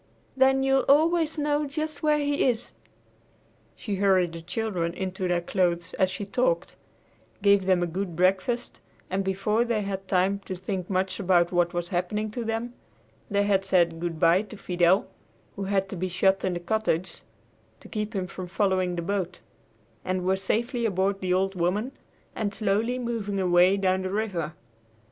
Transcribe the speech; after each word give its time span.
Then 0.35 0.63
you'll 0.63 0.81
always 0.89 1.37
know 1.37 1.67
just 1.67 2.01
where 2.01 2.17
he 2.17 2.43
is." 2.47 2.73
She 3.75 3.97
hurried 3.97 4.33
the 4.33 4.41
children 4.41 4.95
into 4.95 5.27
their 5.27 5.41
clothes 5.41 5.93
as 5.93 6.09
she 6.09 6.25
talked, 6.25 6.75
gave 7.43 7.67
them 7.67 7.83
a 7.83 7.85
good 7.85 8.15
breakfast, 8.15 8.81
and 9.11 9.23
before 9.23 9.63
they 9.63 9.83
had 9.83 10.07
time 10.07 10.39
to 10.45 10.55
think 10.55 10.89
much 10.89 11.19
about 11.19 11.51
what 11.51 11.75
was 11.75 11.89
happening 11.89 12.31
to 12.31 12.43
them, 12.43 12.73
they 13.29 13.43
had 13.43 13.63
said 13.63 13.99
good 13.99 14.19
bye 14.19 14.41
to 14.41 14.57
Fidel, 14.57 15.05
who 15.55 15.65
had 15.65 15.87
to 15.89 15.95
be 15.95 16.09
shut 16.09 16.43
in 16.43 16.55
the 16.55 16.59
cottage 16.59 17.21
to 17.79 17.87
keep 17.87 18.15
him 18.15 18.25
from 18.25 18.47
following 18.47 18.95
the 18.95 19.03
boat, 19.03 19.41
and 20.03 20.25
were 20.25 20.35
safely 20.35 20.83
aboard 20.83 21.21
the 21.21 21.31
"Old 21.31 21.53
Woman" 21.53 21.91
and 22.35 22.55
slowly 22.55 22.97
moving 22.97 23.39
away 23.39 23.77
down 23.77 24.01
the 24.01 24.09
river. 24.11 24.55